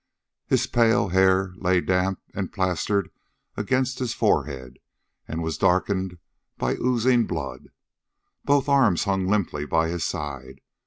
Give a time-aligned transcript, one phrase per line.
[0.47, 3.11] His pale hair lay damp and plastered
[3.55, 4.79] against his forehead,
[5.27, 6.17] and was darkened
[6.57, 7.69] by oozing blood.
[8.43, 10.61] Both arms hung limply by his side.